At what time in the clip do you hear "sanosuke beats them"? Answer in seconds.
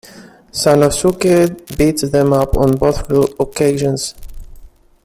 0.51-2.33